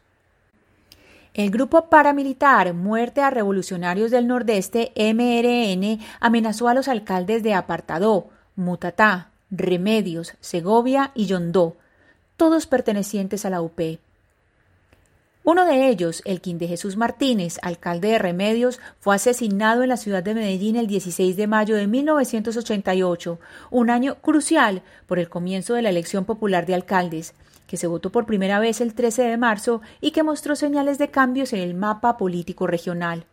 El 1.37 1.51
grupo 1.51 1.91
paramilitar 1.91 2.73
Muerte 2.73 3.21
a 3.21 3.29
Revolucionarios 3.29 4.11
del 4.11 4.27
Nordeste, 4.27 4.93
MRN, 4.97 6.03
amenazó 6.19 6.67
a 6.67 6.73
los 6.73 6.89
alcaldes 6.89 7.43
de 7.43 7.53
Apartadó, 7.53 8.31
Mutatá, 8.57 9.33
Remedios, 9.51 10.33
Segovia 10.41 11.13
y 11.15 11.27
Yondó, 11.27 11.77
todos 12.39 12.67
pertenecientes 12.67 13.45
a 13.45 13.51
la 13.51 13.61
UP. 13.61 13.79
Uno 15.45 15.67
de 15.67 15.91
ellos, 15.91 16.23
el 16.25 16.41
de 16.41 16.69
Jesús 16.69 16.97
Martínez, 16.97 17.59
alcalde 17.61 18.09
de 18.09 18.19
Remedios, 18.19 18.81
fue 18.99 19.15
asesinado 19.15 19.83
en 19.83 19.91
la 19.91 19.99
ciudad 19.99 20.23
de 20.23 20.35
Medellín 20.35 20.77
el 20.77 20.87
16 20.87 21.37
de 21.37 21.47
mayo 21.47 21.77
de 21.77 21.87
1988, 21.87 23.39
un 23.71 23.91
año 23.91 24.15
crucial 24.23 24.81
por 25.07 25.19
el 25.19 25.29
comienzo 25.29 25.75
de 25.75 25.83
la 25.83 25.91
elección 25.91 26.25
popular 26.25 26.65
de 26.65 26.77
alcaldes 26.77 27.35
que 27.67 27.77
se 27.77 27.87
votó 27.87 28.11
por 28.11 28.27
primera 28.27 28.59
vez 28.59 28.81
el 28.81 28.95
13 28.95 29.23
de 29.23 29.37
marzo 29.37 29.81
y 30.01 30.13
que 30.13 30.23
mostró 30.23 30.57
señales 30.57 30.99
de 30.99 31.11
cambios 31.11 31.53
en 31.53 31.61
el 31.61 31.75
mapa 31.75 32.17
político 32.17 32.67
regional. 32.67 33.27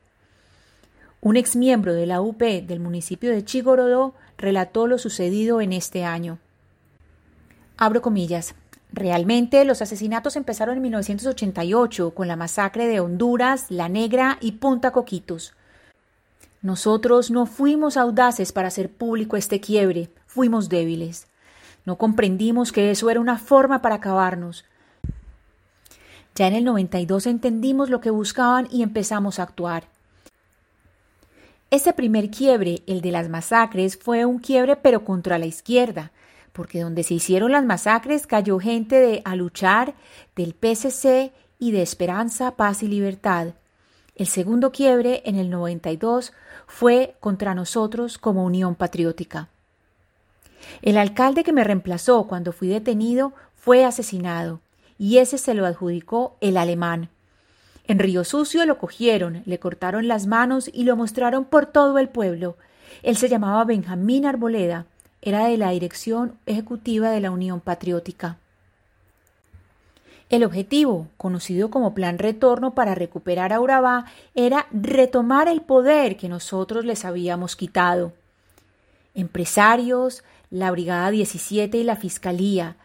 Un 1.22 1.38
exmiembro 1.38 1.94
de 1.94 2.06
la 2.06 2.22
UP 2.22 2.42
del 2.42 2.80
municipio 2.80 3.32
de 3.32 3.46
Chigorodó 3.46 4.14
relató 4.38 4.88
lo 4.88 4.98
sucedido 4.98 5.62
en 5.62 5.72
este 5.72 6.04
año. 6.04 6.40
Abro 7.78 8.02
comillas. 8.02 8.56
Realmente 8.92 9.66
los 9.66 9.82
asesinatos 9.82 10.36
empezaron 10.36 10.76
en 10.76 10.84
1988 10.84 12.14
con 12.14 12.28
la 12.28 12.36
masacre 12.36 12.88
de 12.88 13.00
Honduras, 13.00 13.68
La 13.70 13.90
Negra 13.90 14.38
y 14.42 14.54
Punta 14.54 14.92
Coquitos. 14.92 15.54
Nosotros 16.62 17.32
no 17.32 17.46
fuimos 17.46 17.98
audaces 17.98 18.52
para 18.52 18.68
hacer 18.68 18.92
público 18.92 19.36
este 19.36 19.60
quiebre, 19.60 20.10
fuimos 20.28 20.70
débiles. 20.70 21.28
No 21.86 21.98
comprendimos 21.98 22.72
que 22.72 22.92
eso 22.92 23.10
era 23.10 23.20
una 23.20 23.38
forma 23.38 23.82
para 23.82 23.96
acabarnos. 23.96 24.66
Ya 26.36 26.48
en 26.48 26.54
el 26.54 26.64
92 26.64 27.28
entendimos 27.28 27.90
lo 27.90 28.02
que 28.02 28.10
buscaban 28.10 28.68
y 28.72 28.82
empezamos 28.82 29.40
a 29.40 29.44
actuar. 29.44 29.86
Ese 31.70 31.94
primer 31.94 32.30
quiebre, 32.30 32.84
el 32.88 33.02
de 33.02 33.12
las 33.12 33.30
masacres, 33.30 33.98
fue 33.98 34.26
un 34.26 34.40
quiebre 34.40 34.76
pero 34.76 35.04
contra 35.04 35.38
la 35.38 35.46
izquierda, 35.46 36.12
porque 36.52 36.82
donde 36.82 37.04
se 37.04 37.16
hicieron 37.16 37.52
las 37.52 37.66
masacres 37.66 38.28
cayó 38.28 38.60
gente 38.60 38.96
de 38.96 39.22
A 39.26 39.36
Luchar, 39.36 39.96
del 40.36 40.54
PSC 40.54 41.34
y 41.60 41.72
de 41.72 41.82
Esperanza, 41.82 42.56
Paz 42.56 42.84
y 42.84 42.88
Libertad. 42.88 43.56
El 44.16 44.28
segundo 44.28 44.72
quiebre, 44.72 45.24
en 45.26 45.36
el 45.36 45.50
92, 45.50 46.34
fue 46.68 47.16
contra 47.20 47.56
nosotros 47.56 48.20
como 48.20 48.44
Unión 48.44 48.76
Patriótica. 48.76 49.50
El 50.82 50.98
alcalde 50.98 51.44
que 51.44 51.54
me 51.54 51.64
reemplazó 51.64 52.26
cuando 52.26 52.52
fui 52.52 52.68
detenido 52.68 53.34
fue 53.56 53.86
asesinado, 53.86 54.60
y 54.98 55.18
ese 55.18 55.38
se 55.38 55.54
lo 55.54 55.66
adjudicó 55.66 56.36
el 56.42 56.58
alemán. 56.58 57.10
En 57.86 58.00
Río 58.00 58.24
Sucio 58.24 58.66
lo 58.66 58.78
cogieron, 58.78 59.44
le 59.46 59.60
cortaron 59.60 60.08
las 60.08 60.26
manos 60.28 60.70
y 60.74 60.84
lo 60.84 60.96
mostraron 60.96 61.46
por 61.46 61.66
todo 61.66 62.00
el 62.00 62.10
pueblo. 62.10 62.56
Él 63.02 63.18
se 63.18 63.28
llamaba 63.30 63.66
Benjamín 63.66 64.26
Arboleda, 64.26 64.86
era 65.22 65.46
de 65.46 65.58
la 65.58 65.72
Dirección 65.72 66.38
Ejecutiva 66.46 67.10
de 67.10 67.20
la 67.20 67.32
Unión 67.32 67.60
Patriótica. 67.60 68.38
El 70.30 70.44
objetivo, 70.44 71.08
conocido 71.18 71.70
como 71.70 71.94
Plan 71.94 72.18
Retorno 72.18 72.74
para 72.74 72.96
recuperar 72.96 73.54
a 73.54 73.60
Urabá, 73.60 74.06
era 74.34 74.68
retomar 74.72 75.48
el 75.48 75.62
poder 75.62 76.18
que 76.18 76.28
nosotros 76.28 76.86
les 76.86 77.06
habíamos 77.06 77.56
quitado. 77.56 78.14
Empresarios, 79.14 80.24
la 80.54 80.70
Brigada 80.70 81.10
17 81.10 81.80
y 81.80 81.84
la 81.84 81.96
Fiscalía, 81.96 82.76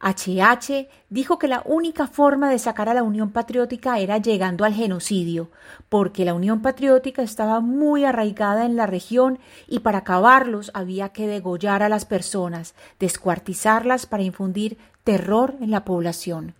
HH 0.00 0.88
dijo 1.10 1.38
que 1.38 1.46
la 1.46 1.62
única 1.66 2.06
forma 2.06 2.48
de 2.48 2.58
sacar 2.58 2.88
a 2.88 2.94
la 2.94 3.02
Unión 3.02 3.32
Patriótica 3.32 3.98
era 3.98 4.16
llegando 4.16 4.64
al 4.64 4.72
genocidio, 4.72 5.50
porque 5.90 6.24
la 6.24 6.32
Unión 6.32 6.62
Patriótica 6.62 7.20
estaba 7.20 7.60
muy 7.60 8.06
arraigada 8.06 8.64
en 8.64 8.76
la 8.76 8.86
región 8.86 9.40
y 9.66 9.80
para 9.80 9.98
acabarlos 9.98 10.70
había 10.72 11.10
que 11.10 11.26
degollar 11.26 11.82
a 11.82 11.90
las 11.90 12.06
personas, 12.06 12.74
descuartizarlas 12.98 14.06
para 14.06 14.22
infundir 14.22 14.78
terror 15.04 15.54
en 15.60 15.70
la 15.70 15.84
población. 15.84 16.54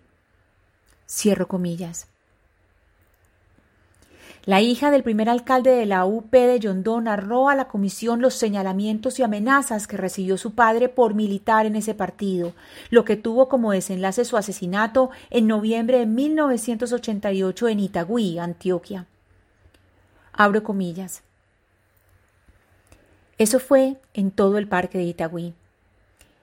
Cierro 1.08 1.48
comillas. 1.48 2.08
La 4.48 4.62
hija 4.62 4.90
del 4.90 5.02
primer 5.02 5.28
alcalde 5.28 5.72
de 5.72 5.84
la 5.84 6.06
UP 6.06 6.30
de 6.30 6.58
Yondó 6.58 7.02
narró 7.02 7.50
a 7.50 7.54
la 7.54 7.68
comisión 7.68 8.22
los 8.22 8.32
señalamientos 8.32 9.18
y 9.18 9.22
amenazas 9.22 9.86
que 9.86 9.98
recibió 9.98 10.38
su 10.38 10.54
padre 10.54 10.88
por 10.88 11.12
militar 11.12 11.66
en 11.66 11.76
ese 11.76 11.92
partido, 11.92 12.54
lo 12.88 13.04
que 13.04 13.16
tuvo 13.16 13.50
como 13.50 13.72
desenlace 13.72 14.24
su 14.24 14.38
asesinato 14.38 15.10
en 15.28 15.48
noviembre 15.48 15.98
de 15.98 16.06
1988 16.06 17.68
en 17.68 17.80
Itagüí, 17.80 18.38
Antioquia. 18.38 19.04
Abro 20.32 20.62
comillas. 20.62 21.22
Eso 23.36 23.60
fue 23.60 23.98
en 24.14 24.30
todo 24.30 24.56
el 24.56 24.66
parque 24.66 24.96
de 24.96 25.04
Itagüí. 25.04 25.52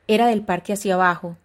Era 0.08 0.28
del 0.28 0.44
parque 0.44 0.74
hacia 0.74 0.94
abajo, 0.94 1.38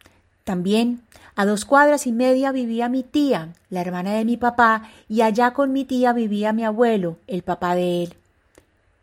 también 0.44 1.02
a 1.36 1.46
dos 1.46 1.64
cuadras 1.64 2.06
y 2.06 2.12
media 2.12 2.52
vivía 2.52 2.88
mi 2.88 3.02
tía, 3.02 3.54
la 3.70 3.80
hermana 3.80 4.12
de 4.12 4.24
mi 4.24 4.36
papá, 4.36 4.82
y 5.08 5.22
allá 5.22 5.52
con 5.52 5.72
mi 5.72 5.84
tía 5.84 6.12
vivía 6.12 6.52
mi 6.52 6.64
abuelo, 6.64 7.16
el 7.26 7.42
papá 7.42 7.74
de 7.74 8.02
él. 8.02 8.14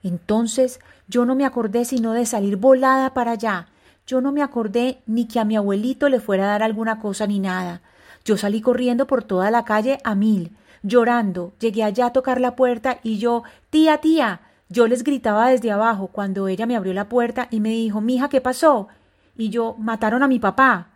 Entonces 0.03 0.79
yo 1.07 1.25
no 1.25 1.35
me 1.35 1.45
acordé 1.45 1.85
sino 1.85 2.13
de 2.13 2.25
salir 2.25 2.57
volada 2.57 3.13
para 3.13 3.31
allá. 3.31 3.67
Yo 4.05 4.21
no 4.21 4.31
me 4.31 4.43
acordé 4.43 4.99
ni 5.05 5.25
que 5.25 5.39
a 5.39 5.45
mi 5.45 5.55
abuelito 5.55 6.09
le 6.09 6.19
fuera 6.19 6.45
a 6.45 6.47
dar 6.47 6.63
alguna 6.63 6.99
cosa 6.99 7.27
ni 7.27 7.39
nada. 7.39 7.81
Yo 8.23 8.37
salí 8.37 8.61
corriendo 8.61 9.07
por 9.07 9.23
toda 9.23 9.49
la 9.51 9.65
calle 9.65 9.99
a 10.03 10.15
mil, 10.15 10.51
llorando. 10.83 11.53
Llegué 11.59 11.83
allá 11.83 12.07
a 12.07 12.13
tocar 12.13 12.39
la 12.39 12.55
puerta 12.55 12.99
y 13.03 13.17
yo, 13.17 13.43
tía, 13.69 13.97
tía. 13.97 14.41
Yo 14.69 14.87
les 14.87 15.03
gritaba 15.03 15.49
desde 15.49 15.71
abajo 15.71 16.07
cuando 16.07 16.47
ella 16.47 16.65
me 16.65 16.75
abrió 16.75 16.93
la 16.93 17.09
puerta 17.09 17.47
y 17.51 17.61
me 17.61 17.69
dijo, 17.69 18.01
mija, 18.01 18.27
¿qué 18.27 18.41
pasó? 18.41 18.89
Y 19.37 19.49
yo, 19.49 19.75
mataron 19.79 20.23
a 20.23 20.27
mi 20.27 20.39
papá. 20.39 20.89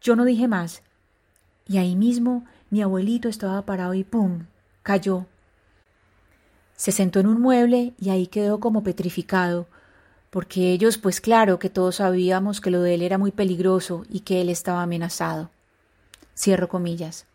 Yo 0.00 0.16
no 0.16 0.24
dije 0.24 0.48
más. 0.48 0.82
Y 1.66 1.78
ahí 1.78 1.96
mismo 1.96 2.44
mi 2.70 2.82
abuelito 2.82 3.28
estaba 3.28 3.62
parado 3.62 3.94
y 3.94 4.04
¡pum! 4.04 4.46
cayó. 4.82 5.26
Se 6.76 6.92
sentó 6.92 7.20
en 7.20 7.26
un 7.26 7.40
mueble 7.40 7.94
y 7.98 8.10
ahí 8.10 8.26
quedó 8.26 8.60
como 8.60 8.82
petrificado, 8.82 9.66
porque 10.30 10.72
ellos, 10.72 10.98
pues 10.98 11.20
claro 11.20 11.58
que 11.58 11.70
todos 11.70 11.96
sabíamos 11.96 12.60
que 12.60 12.70
lo 12.70 12.82
de 12.82 12.94
él 12.94 13.02
era 13.02 13.18
muy 13.18 13.32
peligroso 13.32 14.04
y 14.08 14.20
que 14.20 14.40
él 14.40 14.48
estaba 14.48 14.82
amenazado. 14.82 15.50
Cierro 16.36 16.68
comillas. 16.68 17.26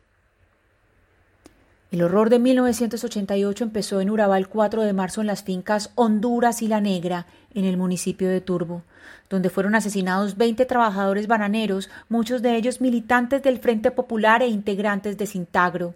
El 1.94 2.02
horror 2.02 2.32
de 2.32 2.40
1988 2.40 3.66
empezó 3.66 4.02
en 4.02 4.10
Urabá 4.10 4.40
el 4.40 4.48
4 4.48 4.82
de 4.82 4.94
marzo 4.94 5.22
en 5.22 5.28
las 5.28 5.44
fincas 5.44 5.92
Honduras 5.94 6.64
y 6.64 6.68
La 6.68 6.82
Negra, 6.82 7.28
en 7.54 7.66
el 7.66 7.78
municipio 7.78 8.30
de 8.30 8.42
Turbo, 8.42 8.82
donde 9.30 9.52
fueron 9.52 9.76
asesinados 9.76 10.36
20 10.36 10.66
trabajadores 10.66 11.28
bananeros, 11.28 11.92
muchos 12.10 12.42
de 12.42 12.56
ellos 12.56 12.82
militantes 12.82 13.44
del 13.44 13.60
Frente 13.60 13.92
Popular 13.92 14.42
e 14.42 14.48
integrantes 14.48 15.20
de 15.20 15.28
Sintagro. 15.28 15.94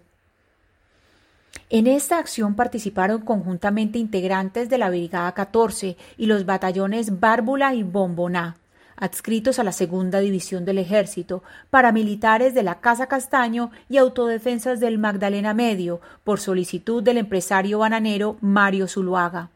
En 1.68 1.88
esta 1.88 2.18
acción 2.18 2.54
participaron 2.54 3.22
conjuntamente 3.22 3.98
integrantes 3.98 4.70
de 4.70 4.78
la 4.78 4.90
Brigada 4.90 5.32
14 5.32 5.96
y 6.16 6.26
los 6.26 6.46
batallones 6.46 7.18
Bárbula 7.18 7.74
y 7.74 7.82
Bomboná 7.82 8.54
adscritos 8.98 9.58
a 9.58 9.64
la 9.64 9.72
segunda 9.72 10.20
división 10.20 10.64
del 10.64 10.78
ejército, 10.78 11.42
paramilitares 11.70 12.54
de 12.54 12.62
la 12.62 12.80
Casa 12.80 13.06
Castaño 13.06 13.70
y 13.88 13.96
autodefensas 13.96 14.80
del 14.80 14.98
Magdalena 14.98 15.54
Medio, 15.54 16.00
por 16.24 16.40
solicitud 16.40 17.02
del 17.02 17.18
empresario 17.18 17.78
bananero 17.78 18.36
Mario 18.40 18.88
Zuluaga. 18.88 19.50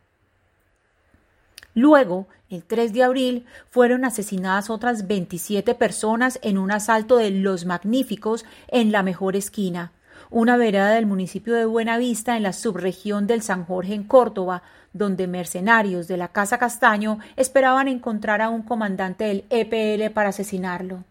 Luego, 1.75 2.27
el 2.51 2.65
3 2.65 2.93
de 2.93 3.03
abril, 3.03 3.47
fueron 3.71 4.05
asesinadas 4.05 4.69
otras 4.71 5.07
27 5.07 5.75
personas 5.75 6.39
en 6.43 6.59
un 6.59 6.71
asalto 6.71 7.17
de 7.17 7.31
Los 7.31 7.65
Magníficos 7.65 8.45
en 8.69 8.93
la 8.93 9.03
mejor 9.03 9.37
esquina, 9.37 9.93
una 10.33 10.57
vereda 10.57 10.91
del 10.91 11.05
municipio 11.05 11.55
de 11.55 11.67
Buenavista 11.67 12.37
en 12.37 12.43
la 12.43 12.55
subregión 12.55 13.27
del 13.27 13.43
San 13.43 13.67
Jorge 13.67 13.93
en 13.93 14.03
Córdoba, 14.03 14.63
donde 14.95 15.27
mercenarios 15.27 16.09
de 16.09 16.17
la 16.17 16.29
Casa 16.29 16.59
Castaño 16.59 17.19
esperaban 17.37 17.87
encontrar 17.87 18.41
a 18.41 18.49
un 18.49 18.63
comandante 18.63 19.25
del 19.25 19.45
EPL 19.51 20.11
para 20.13 20.31
asesinarlo. 20.31 21.05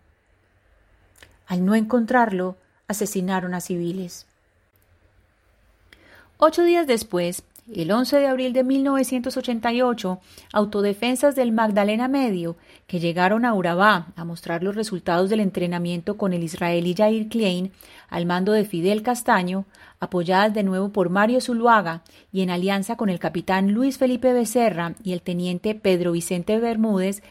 Al 1.46 1.64
no 1.64 1.76
encontrarlo, 1.76 2.58
asesinaron 2.88 3.54
a 3.54 3.62
civiles. 3.62 4.26
Ocho 6.38 6.64
días 6.64 6.88
después, 6.88 7.44
el 7.74 7.92
11 7.92 8.20
de 8.20 8.28
abril 8.28 8.54
de 8.54 8.64
1988, 8.64 10.20
autodefensas 10.52 11.36
del 11.36 11.52
Magdalena 11.52 12.08
Medio, 12.08 12.58
que 12.88 13.00
llegaron 13.00 13.46
a 13.46 13.54
Urabá 13.54 14.08
a 14.16 14.26
mostrar 14.26 14.64
los 14.64 14.76
resultados 14.76 15.30
del 15.30 15.40
entrenamiento 15.40 16.18
con 16.18 16.34
el 16.34 16.44
israelí 16.44 16.94
Jair 16.96 17.30
Klein, 17.30 17.72
al 18.10 18.26
mando 18.26 18.52
de 18.52 18.66
Fidel 18.66 19.04
Castaño, 19.04 19.66
apoyadas 20.00 20.54
de 20.54 20.64
nuevo 20.64 20.90
por 20.90 21.10
Mario 21.10 21.40
Zuluaga 21.40 22.02
y 22.34 22.42
en 22.42 22.50
alianza 22.50 22.98
con 22.98 23.10
el 23.10 23.20
capitán 23.20 23.72
Luis 23.72 23.98
Felipe 23.98 24.34
Becerra 24.34 24.96
y 25.04 25.14
el 25.14 25.22
teniente 25.22 25.76
Pedro 25.76 26.12
Vicente 26.14 26.58
Bermúdez, 26.60 27.22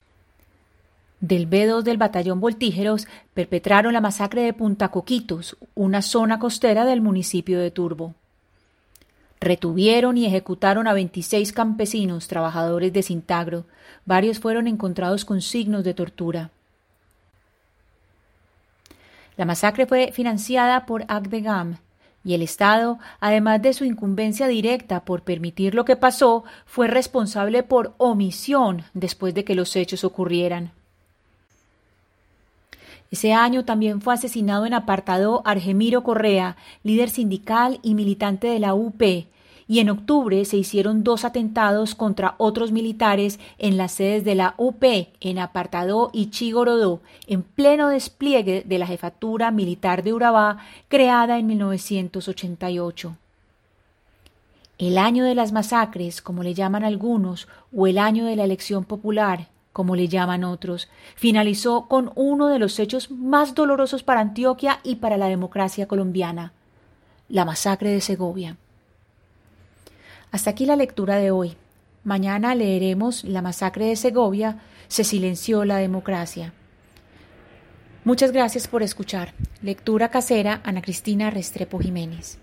del 1.20 1.50
B2 1.50 1.82
del 1.82 1.98
batallón 1.98 2.40
Voltígeros 2.40 3.06
perpetraron 3.34 3.92
la 3.92 4.00
masacre 4.00 4.40
de 4.40 4.54
Punta 4.54 4.88
Coquitos, 4.88 5.58
una 5.74 6.00
zona 6.00 6.38
costera 6.38 6.86
del 6.86 7.02
municipio 7.02 7.60
de 7.60 7.70
Turbo. 7.70 8.14
Retuvieron 9.40 10.18
y 10.18 10.26
ejecutaron 10.26 10.86
a 10.86 10.92
26 10.92 11.52
campesinos 11.52 12.28
trabajadores 12.28 12.92
de 12.92 13.02
Cintagro. 13.02 13.64
Varios 14.04 14.38
fueron 14.38 14.66
encontrados 14.66 15.24
con 15.24 15.40
signos 15.40 15.82
de 15.82 15.94
tortura. 15.94 16.50
La 19.38 19.46
masacre 19.46 19.86
fue 19.86 20.12
financiada 20.12 20.84
por 20.84 21.04
Agdegam 21.08 21.78
y 22.22 22.34
el 22.34 22.42
Estado, 22.42 22.98
además 23.20 23.62
de 23.62 23.72
su 23.72 23.84
incumbencia 23.86 24.46
directa 24.46 25.06
por 25.06 25.22
permitir 25.22 25.74
lo 25.74 25.86
que 25.86 25.96
pasó, 25.96 26.44
fue 26.66 26.88
responsable 26.88 27.62
por 27.62 27.94
omisión 27.96 28.84
después 28.92 29.32
de 29.32 29.44
que 29.44 29.54
los 29.54 29.74
hechos 29.76 30.04
ocurrieran. 30.04 30.72
Ese 33.10 33.32
año 33.32 33.64
también 33.64 34.00
fue 34.00 34.14
asesinado 34.14 34.66
en 34.66 34.74
apartado 34.74 35.42
Argemiro 35.44 36.04
Correa, 36.04 36.56
líder 36.84 37.10
sindical 37.10 37.80
y 37.82 37.94
militante 37.94 38.46
de 38.46 38.60
la 38.60 38.74
UP, 38.74 39.02
y 39.70 39.78
en 39.78 39.90
octubre 39.90 40.44
se 40.44 40.56
hicieron 40.56 41.04
dos 41.04 41.24
atentados 41.24 41.94
contra 41.94 42.34
otros 42.38 42.72
militares 42.72 43.38
en 43.58 43.76
las 43.76 43.92
sedes 43.92 44.24
de 44.24 44.34
la 44.34 44.54
UP 44.58 44.82
en 45.20 45.38
Apartadó 45.38 46.10
y 46.12 46.30
Chigorodó, 46.30 47.02
en 47.26 47.42
pleno 47.42 47.88
despliegue 47.88 48.64
de 48.66 48.78
la 48.78 48.86
jefatura 48.86 49.52
militar 49.52 50.02
de 50.02 50.12
Urabá, 50.12 50.58
creada 50.88 51.38
en 51.38 51.46
1988. 51.46 53.16
El 54.78 54.98
año 54.98 55.24
de 55.24 55.34
las 55.34 55.52
masacres, 55.52 56.22
como 56.22 56.42
le 56.42 56.54
llaman 56.54 56.84
algunos, 56.84 57.48
o 57.72 57.86
el 57.86 57.98
año 57.98 58.24
de 58.24 58.34
la 58.34 58.44
elección 58.44 58.84
popular, 58.84 59.48
como 59.72 59.96
le 59.96 60.08
llaman 60.08 60.44
otros, 60.44 60.88
finalizó 61.14 61.86
con 61.86 62.12
uno 62.14 62.48
de 62.48 62.58
los 62.58 62.78
hechos 62.78 63.10
más 63.10 63.54
dolorosos 63.54 64.02
para 64.02 64.20
Antioquia 64.20 64.80
y 64.82 64.96
para 64.96 65.16
la 65.16 65.26
democracia 65.26 65.86
colombiana, 65.86 66.52
la 67.28 67.44
masacre 67.44 67.90
de 67.90 68.00
Segovia. 68.00 68.56
Hasta 70.32 70.50
aquí 70.50 70.66
la 70.66 70.76
lectura 70.76 71.16
de 71.16 71.30
hoy. 71.30 71.56
Mañana 72.02 72.54
leeremos 72.54 73.24
La 73.24 73.42
masacre 73.42 73.86
de 73.86 73.96
Segovia, 73.96 74.58
se 74.88 75.04
silenció 75.04 75.64
la 75.64 75.76
democracia. 75.76 76.52
Muchas 78.04 78.32
gracias 78.32 78.66
por 78.66 78.82
escuchar. 78.82 79.34
Lectura 79.62 80.08
casera 80.08 80.60
Ana 80.64 80.80
Cristina 80.80 81.30
Restrepo 81.30 81.78
Jiménez. 81.78 82.38